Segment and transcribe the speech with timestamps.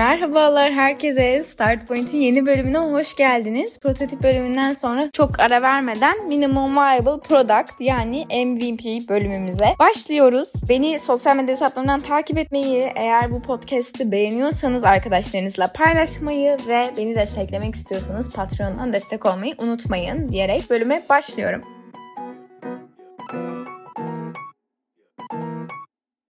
[0.00, 1.44] Merhabalar herkese.
[1.44, 3.78] Start Point'in yeni bölümüne hoş geldiniz.
[3.78, 10.52] Prototip bölümünden sonra çok ara vermeden Minimum Viable Product yani MVP bölümümüze başlıyoruz.
[10.68, 17.74] Beni sosyal medya hesaplarımdan takip etmeyi, eğer bu podcast'i beğeniyorsanız arkadaşlarınızla paylaşmayı ve beni desteklemek
[17.74, 21.79] istiyorsanız Patreon'dan destek olmayı unutmayın diyerek bölüme başlıyorum.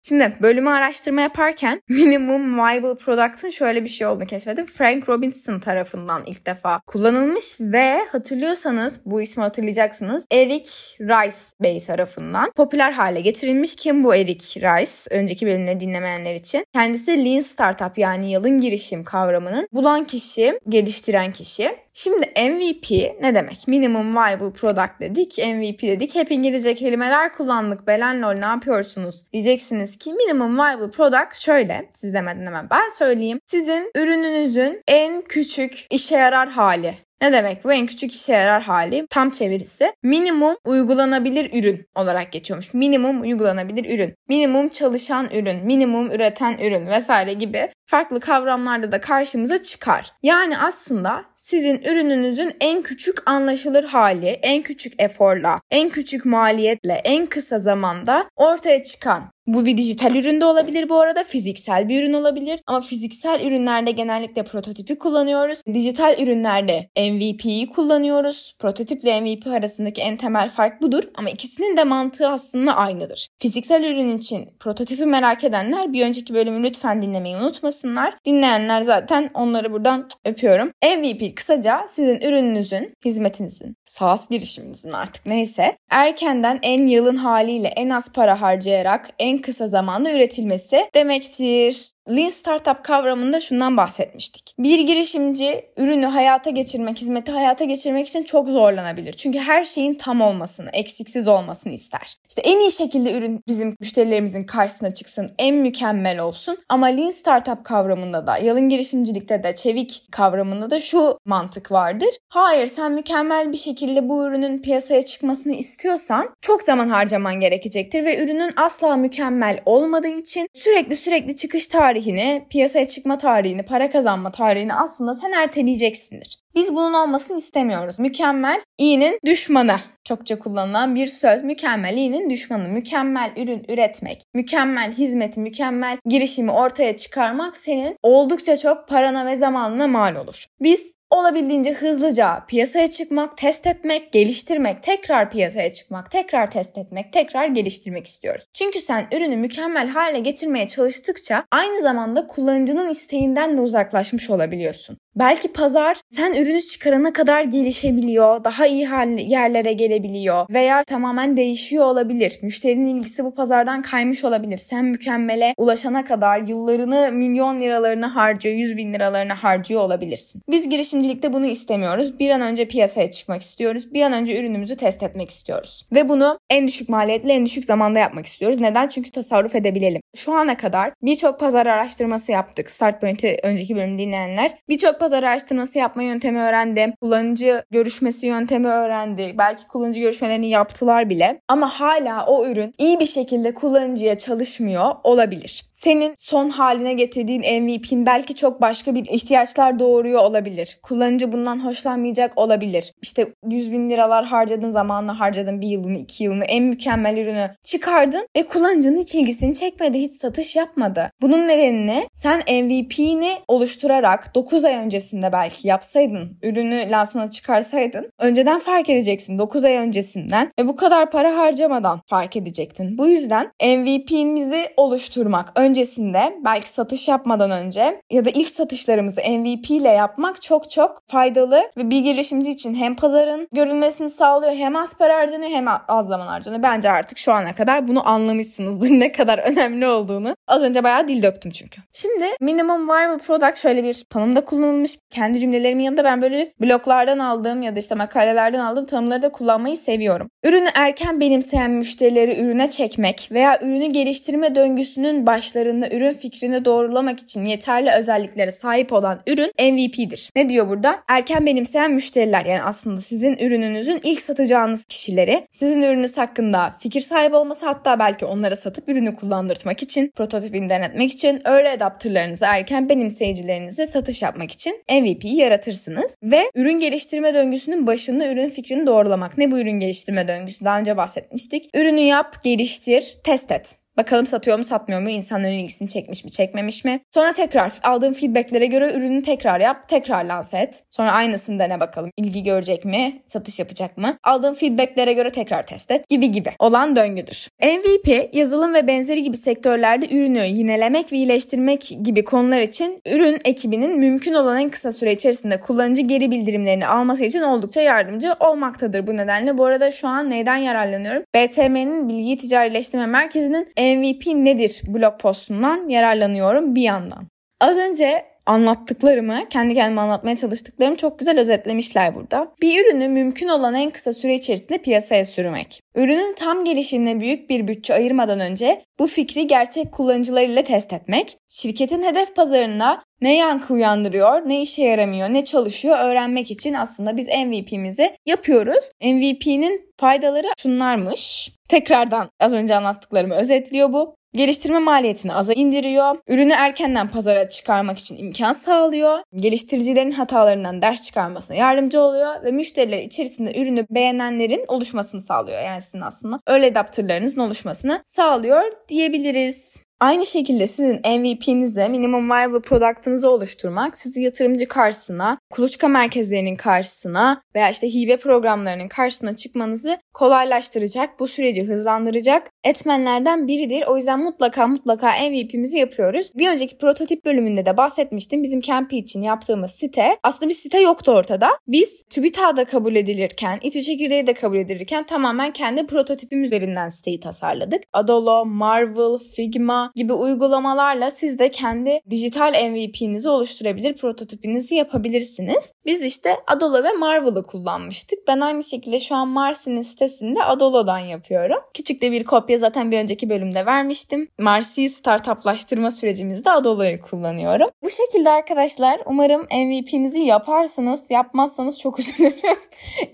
[0.09, 4.65] Şimdi bölümü araştırma yaparken Minimum Viable Product'ın şöyle bir şey olduğunu keşfettim.
[4.65, 10.25] Frank Robinson tarafından ilk defa kullanılmış ve hatırlıyorsanız bu ismi hatırlayacaksınız.
[10.31, 10.69] Eric
[10.99, 13.75] Rice Bey tarafından popüler hale getirilmiş.
[13.75, 15.15] Kim bu Eric Rice?
[15.15, 16.65] Önceki bölümleri dinlemeyenler için.
[16.73, 21.69] Kendisi Lean Startup yani yalın girişim kavramının bulan kişi, geliştiren kişi.
[21.93, 22.91] Şimdi MVP
[23.21, 23.67] ne demek?
[23.67, 26.15] Minimum Viable Product dedik, MVP dedik.
[26.15, 27.87] Hep İngilizce kelimeler kullandık.
[27.87, 29.23] Belenlol ne yapıyorsunuz?
[29.33, 31.89] Diyeceksiniz ki Minimum Viable Product şöyle.
[31.93, 33.39] Siz demeden hemen ben söyleyeyim.
[33.47, 36.93] Sizin ürününüzün en küçük işe yarar hali.
[37.21, 39.07] Ne demek bu en küçük işe yarar hali?
[39.09, 42.73] Tam çevirisi minimum uygulanabilir ürün olarak geçiyormuş.
[42.73, 49.63] Minimum uygulanabilir ürün, minimum çalışan ürün, minimum üreten ürün vesaire gibi farklı kavramlarda da karşımıza
[49.63, 50.11] çıkar.
[50.23, 57.25] Yani aslında sizin ürününüzün en küçük anlaşılır hali, en küçük eforla, en küçük maliyetle, en
[57.25, 61.23] kısa zamanda ortaya çıkan bu bir dijital ürün de olabilir bu arada.
[61.23, 62.59] Fiziksel bir ürün olabilir.
[62.67, 65.61] Ama fiziksel ürünlerde genellikle prototipi kullanıyoruz.
[65.73, 68.55] Dijital ürünlerde MVP'yi kullanıyoruz.
[68.59, 71.03] Prototiple MVP arasındaki en temel fark budur.
[71.15, 73.27] Ama ikisinin de mantığı aslında aynıdır.
[73.39, 77.35] Fiziksel ürün için prototipi merak edenler bir önceki bölümü lütfen dinlemeyi
[77.79, 78.13] unutmasınlar.
[78.25, 80.71] Dinleyenler zaten onları buradan öpüyorum.
[80.83, 88.13] MVP kısaca sizin ürününüzün, hizmetinizin, SaaS girişiminizin artık neyse erkenden en yılın haliyle en az
[88.13, 91.91] para harcayarak en kısa zamanda üretilmesi demektir.
[92.09, 94.55] Lean Startup kavramında şundan bahsetmiştik.
[94.59, 99.13] Bir girişimci ürünü hayata geçirmek, hizmeti hayata geçirmek için çok zorlanabilir.
[99.13, 102.17] Çünkü her şeyin tam olmasını, eksiksiz olmasını ister.
[102.29, 106.57] İşte en iyi şekilde ürün bizim müşterilerimizin karşısına çıksın, en mükemmel olsun.
[106.69, 112.09] Ama Lean Startup kavramında da, yalın girişimcilikte de, çevik kavramında da şu mantık vardır.
[112.29, 118.23] Hayır sen mükemmel bir şekilde bu ürünün piyasaya çıkmasını istiyorsan çok zaman harcaman gerekecektir ve
[118.23, 124.31] ürünün asla mükemmel olmadığı için sürekli sürekli çıkış tarihi tarihini, piyasaya çıkma tarihini, para kazanma
[124.31, 126.39] tarihini aslında sen erteleyeceksindir.
[126.55, 127.99] Biz bunun olmasını istemiyoruz.
[127.99, 129.77] Mükemmel iyinin düşmanı.
[130.03, 131.43] Çokça kullanılan bir söz.
[131.43, 132.69] Mükemmel iyinin düşmanı.
[132.69, 139.87] Mükemmel ürün üretmek, mükemmel hizmeti, mükemmel girişimi ortaya çıkarmak senin oldukça çok parana ve zamanına
[139.87, 140.45] mal olur.
[140.61, 147.47] Biz olabildiğince hızlıca piyasaya çıkmak, test etmek, geliştirmek, tekrar piyasaya çıkmak, tekrar test etmek, tekrar
[147.47, 148.45] geliştirmek istiyoruz.
[148.53, 154.97] Çünkü sen ürünü mükemmel hale getirmeye çalıştıkça aynı zamanda kullanıcının isteğinden de uzaklaşmış olabiliyorsun.
[155.15, 158.87] Belki pazar sen ürünü çıkarana kadar gelişebiliyor, daha iyi
[159.17, 162.39] yerlere gelebiliyor veya tamamen değişiyor olabilir.
[162.41, 164.57] Müşterinin ilgisi bu pazardan kaymış olabilir.
[164.57, 170.41] Sen mükemmele ulaşana kadar yıllarını milyon liralarını harcıyor, yüz bin liralarını harcıyor olabilirsin.
[170.49, 170.69] Biz
[171.01, 172.19] girişimcilikte bunu istemiyoruz.
[172.19, 173.93] Bir an önce piyasaya çıkmak istiyoruz.
[173.93, 175.85] Bir an önce ürünümüzü test etmek istiyoruz.
[175.91, 178.61] Ve bunu en düşük maliyetle en düşük zamanda yapmak istiyoruz.
[178.61, 178.87] Neden?
[178.87, 180.01] Çünkü tasarruf edebilelim.
[180.15, 182.71] Şu ana kadar birçok pazar araştırması yaptık.
[182.71, 184.51] Start Point'i önceki bölüm dinleyenler.
[184.69, 186.93] Birçok pazar araştırması yapma yöntemi öğrendi.
[187.01, 189.33] Kullanıcı görüşmesi yöntemi öğrendi.
[189.37, 191.41] Belki kullanıcı görüşmelerini yaptılar bile.
[191.47, 198.05] Ama hala o ürün iyi bir şekilde kullanıcıya çalışmıyor olabilir senin son haline getirdiğin MVP'in
[198.05, 200.79] belki çok başka bir ihtiyaçlar doğuruyor olabilir.
[200.83, 202.93] Kullanıcı bundan hoşlanmayacak olabilir.
[203.01, 208.27] İşte 100 bin liralar harcadın zamanla harcadın bir yılını iki yılını en mükemmel ürünü çıkardın
[208.37, 211.11] ve kullanıcının hiç ilgisini çekmedi hiç satış yapmadı.
[211.21, 218.89] Bunun nedenini sen MVP'ni oluşturarak 9 ay öncesinde belki yapsaydın ürünü lansmana çıkarsaydın önceden fark
[218.89, 222.97] edeceksin 9 ay öncesinden ve bu kadar para harcamadan fark edecektin.
[222.97, 229.89] Bu yüzden MVP'mizi oluşturmak öncesinde belki satış yapmadan önce ya da ilk satışlarımızı MVP ile
[229.89, 235.17] yapmak çok çok faydalı ve bir girişimci için hem pazarın görülmesini sağlıyor hem az para
[235.17, 236.63] harcanıyor hem az zaman harcanıyor.
[236.63, 240.35] Bence artık şu ana kadar bunu anlamışsınızdır ne kadar önemli olduğunu.
[240.47, 241.81] Az önce bayağı dil döktüm çünkü.
[241.93, 244.97] Şimdi minimum viable product şöyle bir tanımda kullanılmış.
[245.09, 249.77] Kendi cümlelerimin yanında ben böyle bloglardan aldığım ya da işte makalelerden aldığım tanımları da kullanmayı
[249.77, 250.29] seviyorum.
[250.43, 257.19] Ürünü erken benimseyen müşterileri ürüne çekmek veya ürünü geliştirme döngüsünün başlaması başlarında ürün fikrini doğrulamak
[257.19, 260.29] için yeterli özelliklere sahip olan ürün MVP'dir.
[260.35, 260.99] Ne diyor burada?
[261.07, 267.35] Erken benimseyen müşteriler yani aslında sizin ürününüzün ilk satacağınız kişileri sizin ürününüz hakkında fikir sahibi
[267.35, 273.87] olması hatta belki onlara satıp ürünü kullandırtmak için, prototipini denetmek için, early adapterlarınızı, erken benimseyicilerinize
[273.87, 276.15] satış yapmak için MVP'yi yaratırsınız.
[276.23, 279.37] Ve ürün geliştirme döngüsünün başında ürün fikrini doğrulamak.
[279.37, 280.65] Ne bu ürün geliştirme döngüsü?
[280.65, 281.69] Daha önce bahsetmiştik.
[281.75, 283.75] Ürünü yap, geliştir, test et.
[283.99, 285.09] Bakalım satıyor mu satmıyor mu?
[285.09, 286.99] İnsanların ilgisini çekmiş mi çekmemiş mi?
[287.13, 289.89] Sonra tekrar aldığın feedbacklere göre ürünü tekrar yap.
[289.89, 290.83] Tekrar lanse et.
[290.89, 292.11] Sonra aynısını dene bakalım.
[292.17, 293.21] İlgi görecek mi?
[293.25, 294.17] Satış yapacak mı?
[294.23, 296.09] Aldığın feedbacklere göre tekrar test et.
[296.09, 296.51] Gibi gibi.
[296.59, 297.47] Olan döngüdür.
[297.63, 303.99] MVP yazılım ve benzeri gibi sektörlerde ürünü yinelemek ve iyileştirmek gibi konular için ürün ekibinin
[303.99, 309.07] mümkün olan en kısa süre içerisinde kullanıcı geri bildirimlerini alması için oldukça yardımcı olmaktadır.
[309.07, 311.23] Bu nedenle bu arada şu an neyden yararlanıyorum?
[311.35, 317.27] BTM'nin Bilgi Ticarileştirme Merkezi'nin MVP nedir blog postundan yararlanıyorum bir yandan.
[317.61, 322.51] Az önce anlattıklarımı, kendi kendime anlatmaya çalıştıklarımı çok güzel özetlemişler burada.
[322.61, 325.81] Bir ürünü mümkün olan en kısa süre içerisinde piyasaya sürmek.
[325.95, 331.37] Ürünün tam gelişimine büyük bir bütçe ayırmadan önce bu fikri gerçek kullanıcılar ile test etmek,
[331.47, 337.27] şirketin hedef pazarında ne yankı uyandırıyor, ne işe yaramıyor, ne çalışıyor öğrenmek için aslında biz
[337.27, 338.89] MVP'mizi yapıyoruz.
[339.03, 341.51] MVP'nin faydaları şunlarmış.
[341.69, 344.15] Tekrardan az önce anlattıklarımı özetliyor bu.
[344.33, 346.17] Geliştirme maliyetini aza indiriyor.
[346.27, 349.19] Ürünü erkenden pazara çıkarmak için imkan sağlıyor.
[349.35, 355.61] Geliştiricilerin hatalarından ders çıkarmasına yardımcı oluyor ve müşteriler içerisinde ürünü beğenenlerin oluşmasını sağlıyor.
[355.61, 359.88] Yani sizin aslında öyle adaptörlerinizin oluşmasını sağlıyor diyebiliriz.
[359.99, 367.69] Aynı şekilde sizin MVP'nizle minimum viable product'ınızı oluşturmak sizi yatırımcı karşısına, kuluçka merkezlerinin karşısına veya
[367.69, 373.83] işte hibe programlarının karşısına çıkmanızı kolaylaştıracak, bu süreci hızlandıracak etmenlerden biridir.
[373.87, 376.31] O yüzden mutlaka mutlaka MVP'mizi yapıyoruz.
[376.35, 378.43] Bir önceki prototip bölümünde de bahsetmiştim.
[378.43, 381.49] Bizim Campy için yaptığımız site aslında bir site yoktu ortada.
[381.67, 387.83] Biz TÜBİTAK'da kabul edilirken, İTÜ çekirdeği de kabul edilirken tamamen kendi prototipim üzerinden siteyi tasarladık.
[387.93, 395.73] Adolo, Marvel, Figma gibi uygulamalarla siz de kendi dijital MVP'nizi oluşturabilir, prototipinizi yapabilirsiniz.
[395.85, 398.19] Biz işte Adolo ve Marvel'ı kullanmıştık.
[398.27, 401.57] Ben aynı şekilde şu an Marsi'nin sitesinde Adolo'dan yapıyorum.
[401.73, 404.27] Küçük de bir kopya zaten bir önceki bölümde vermiştim.
[404.39, 407.69] Marsi'yi startuplaştırma sürecimizde Adolo'yu kullanıyorum.
[407.83, 411.11] Bu şekilde arkadaşlar umarım MVP'nizi yaparsınız.
[411.11, 412.59] Yapmazsanız çok üzülürüm.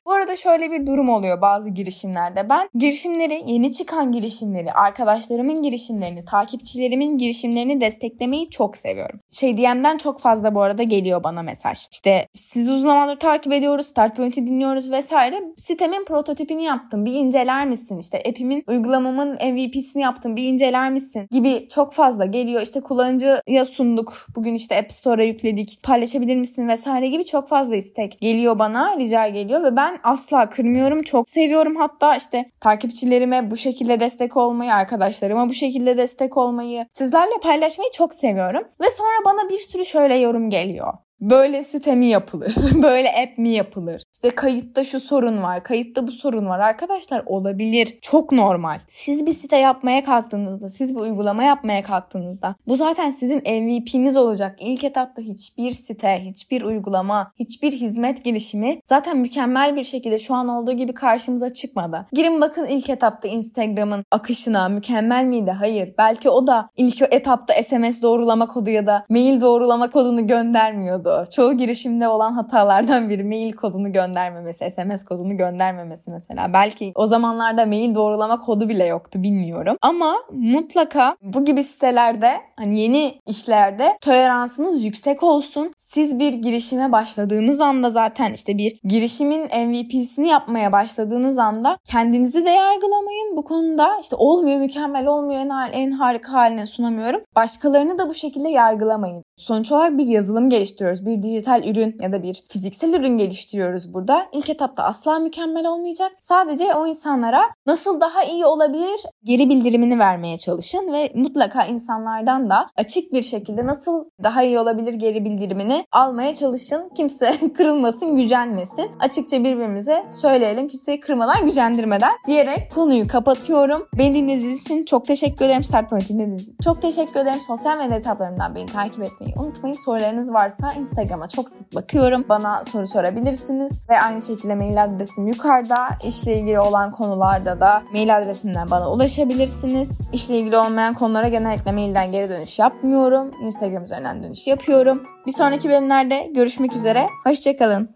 [0.06, 2.50] Bu arada şöyle bir durum oluyor bazı girişimlerde.
[2.50, 6.26] Ben girişimleri, yeni çıkan girişimleri, arkadaşlarımın girişimlerini,
[6.66, 9.20] takipçilerimin girişimlerini desteklemeyi çok seviyorum.
[9.32, 11.88] Şey DM'den çok fazla bu arada geliyor bana mesaj.
[11.92, 15.42] İşte sizi uzun zamandır takip ediyoruz, Start Point'i dinliyoruz vesaire.
[15.58, 17.06] Sitemin prototipini yaptım.
[17.06, 17.98] Bir inceler misin?
[17.98, 20.36] İşte app'imin, uygulamamın MVP'sini yaptım.
[20.36, 21.28] Bir inceler misin?
[21.32, 22.62] Gibi çok fazla geliyor.
[22.62, 24.14] İşte kullanıcıya sunduk.
[24.36, 25.84] Bugün işte App Store'a yükledik.
[25.84, 28.98] Paylaşabilir misin vesaire gibi çok fazla istek geliyor bana.
[28.98, 31.04] Rica geliyor ve ben asla kırmıyorum.
[31.04, 36.55] Çok seviyorum hatta işte takipçilerime bu şekilde destek olmayı, arkadaşlarıma bu şekilde destek olmayı,
[36.92, 38.68] sizlerle paylaşmayı çok seviyorum.
[38.82, 40.94] Ve sonra bana bir sürü şöyle yorum geliyor.
[41.22, 42.56] Böyle site mi yapılır?
[42.84, 44.04] Böyle app mi yapılır?
[44.14, 46.60] İşte kayıtta şu sorun var, kayıtta bu sorun var.
[46.60, 47.98] Arkadaşlar olabilir.
[48.02, 48.80] Çok normal.
[48.88, 54.58] Siz bir site yapmaya kalktığınızda, siz bir uygulama yapmaya kalktığınızda bu zaten sizin MVP'niz olacak.
[54.60, 60.48] İlk etapta hiçbir site, hiçbir uygulama, hiçbir hizmet gelişimi zaten mükemmel bir şekilde şu an
[60.48, 62.06] olduğu gibi karşımıza çıkmadı.
[62.12, 65.52] Girin bakın ilk etapta Instagram'ın akışına mükemmel miydi?
[65.52, 65.94] Hayır.
[65.98, 71.05] Belki o da ilk etapta SMS doğrulama kodu ya da mail doğrulama kodunu göndermiyordu
[71.36, 76.54] Çoğu girişimde olan hatalardan biri mail kodunu göndermemesi, SMS kodunu göndermemesi mesela.
[76.54, 79.78] Belki o zamanlarda mail doğrulama kodu bile yoktu bilmiyorum.
[79.82, 85.74] Ama mutlaka bu gibi sitelerde hani yeni işlerde toleransınız yüksek olsun.
[85.78, 92.50] Siz bir girişime başladığınız anda zaten işte bir girişimin MVP'sini yapmaya başladığınız anda kendinizi de
[92.50, 93.38] yargılamayın.
[93.38, 97.22] Bu konuda işte olmuyor, mükemmel olmuyor, en, en harika haline sunamıyorum.
[97.36, 99.24] Başkalarını da bu şekilde yargılamayın.
[99.38, 100.95] Sonuç olarak bir yazılım geliştiriyoruz.
[101.06, 104.28] Bir dijital ürün ya da bir fiziksel ürün geliştiriyoruz burada.
[104.34, 106.12] İlk etapta asla mükemmel olmayacak.
[106.20, 112.68] Sadece o insanlara nasıl daha iyi olabilir geri bildirimini vermeye çalışın ve mutlaka insanlardan da
[112.78, 116.90] açık bir şekilde nasıl daha iyi olabilir geri bildirimini almaya çalışın.
[116.96, 118.92] Kimse kırılmasın, gücenmesin.
[119.00, 123.88] Açıkça birbirimize söyleyelim kimseyi kırmadan, gücendirmeden diyerek konuyu kapatıyorum.
[123.98, 125.64] Beni dinlediğiniz için çok teşekkür ederim.
[125.64, 127.40] Start Point dinlediğiniz için çok teşekkür ederim.
[127.48, 129.78] Sosyal medya hesaplarımdan beni takip etmeyi unutmayın.
[129.86, 132.26] Sorularınız varsa Instagram'a çok sık bakıyorum.
[132.30, 133.72] Bana soru sorabilirsiniz.
[133.90, 135.78] Ve aynı şekilde mail adresim yukarıda.
[136.08, 140.00] İşle ilgili olan konularda da mail adresimden bana ulaşabilirsiniz.
[140.14, 143.32] İşle ilgili olmayan konulara genellikle mailden geri dönüş yapmıyorum.
[143.42, 145.04] Instagram üzerinden dönüş yapıyorum.
[145.28, 147.08] Bir sonraki bölümlerde görüşmek üzere.
[147.24, 147.90] Hoşçakalın.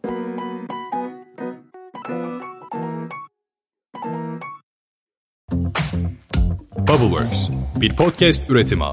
[6.77, 8.86] Bubbleworks bir podcast üretimi.